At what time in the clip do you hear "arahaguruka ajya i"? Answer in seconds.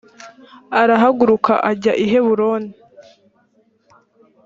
0.79-2.05